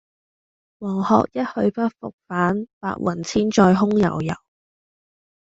[0.79, 4.33] 黃鶴一去不復返，白云千載空悠悠。